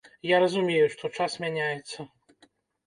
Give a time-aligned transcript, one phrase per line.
[0.29, 2.11] Я разумею, што час мяняецца.